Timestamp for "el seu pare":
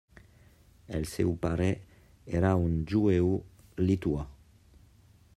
0.99-1.67